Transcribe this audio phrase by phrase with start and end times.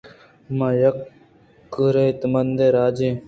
[0.57, 0.95] ما یک
[1.73, 3.17] گیرتمندین راجے ایں